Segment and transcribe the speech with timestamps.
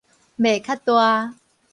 [0.35, 1.33] 袂較大